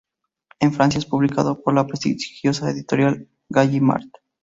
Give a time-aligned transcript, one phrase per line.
[0.61, 4.09] En Francia es publicado por la prestigiosa editorial Gallimard.